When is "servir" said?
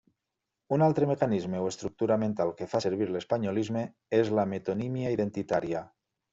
2.87-3.11